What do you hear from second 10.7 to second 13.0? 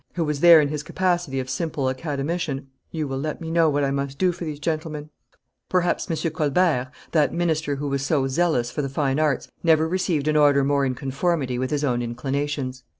in conformity with his own inclinations."